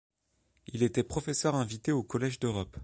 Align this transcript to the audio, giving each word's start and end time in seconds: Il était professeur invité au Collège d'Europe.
Il 0.65 0.81
était 0.81 1.03
professeur 1.03 1.53
invité 1.53 1.91
au 1.91 2.01
Collège 2.01 2.39
d'Europe. 2.39 2.75